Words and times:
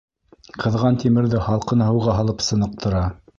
Ҡыҙған 0.63 0.97
тимерҙе 1.03 1.41
һалҡын 1.49 1.85
һыуға 1.89 2.17
һалып 2.23 2.43
сыныҡтыра. 2.47 3.05